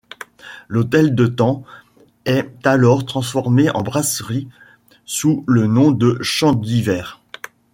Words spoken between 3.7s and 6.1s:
brasserie sous le nom